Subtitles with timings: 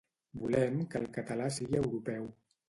[0.43, 2.27] Volem que el català sigui Europeu.